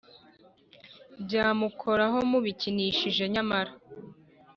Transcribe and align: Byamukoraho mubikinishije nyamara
Byamukoraho 1.23 2.17
mubikinishije 2.31 3.23
nyamara 3.33 3.71